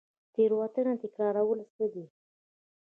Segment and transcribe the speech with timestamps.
[0.33, 2.05] تیروتنه تکرارول څه دي؟